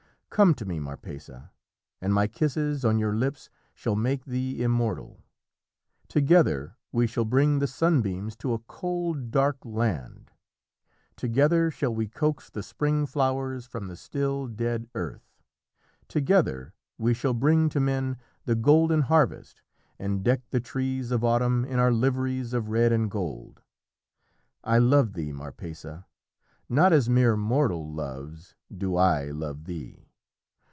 Come 0.33 0.53
to 0.55 0.65
me, 0.65 0.79
Marpessa, 0.79 1.51
and 2.01 2.13
my 2.13 2.25
kisses 2.25 2.85
on 2.85 2.97
your 2.97 3.13
lips 3.13 3.49
shall 3.75 3.97
make 3.97 4.23
thee 4.23 4.63
immortal! 4.63 5.21
Together 6.07 6.77
we 6.93 7.05
shall 7.05 7.25
bring 7.25 7.59
the 7.59 7.67
sunbeams 7.67 8.37
to 8.37 8.53
a 8.53 8.59
cold, 8.59 9.29
dark 9.29 9.57
land! 9.65 10.31
Together 11.17 11.69
shall 11.69 11.93
we 11.93 12.07
coax 12.07 12.49
the 12.49 12.63
spring 12.63 13.05
flowers 13.05 13.65
from 13.65 13.87
the 13.89 13.97
still, 13.97 14.47
dead 14.47 14.87
earth! 14.95 15.37
Together 16.07 16.73
we 16.97 17.13
shall 17.13 17.33
bring 17.33 17.67
to 17.67 17.81
men 17.81 18.15
the 18.45 18.55
golden 18.55 19.01
harvest, 19.01 19.61
and 19.99 20.23
deck 20.23 20.39
the 20.49 20.61
trees 20.61 21.11
of 21.11 21.25
autumn 21.25 21.65
in 21.65 21.77
our 21.77 21.91
liveries 21.91 22.53
of 22.53 22.69
red 22.69 22.93
and 22.93 23.11
gold. 23.11 23.61
I 24.63 24.77
love 24.77 25.11
thee, 25.11 25.33
Marpessa 25.33 26.05
not 26.69 26.93
as 26.93 27.09
mere 27.09 27.35
mortal 27.35 27.85
loves 27.93 28.55
do 28.75 28.95
I 28.95 29.25
love 29.25 29.65
thee. 29.65 30.07